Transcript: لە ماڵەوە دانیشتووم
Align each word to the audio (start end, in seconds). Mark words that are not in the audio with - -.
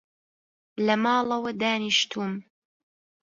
لە 0.85 0.95
ماڵەوە 1.03 1.51
دانیشتووم 1.61 2.33